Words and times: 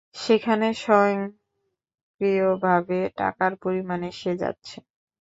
সেখানে 0.15 0.67
স্বয়ংক্রিয়ভাবে 0.81 2.19
টাকার 3.17 3.51
পরিমাণ 3.63 3.99
এসে 4.11 4.31
যাচ্ছে। 4.41 4.77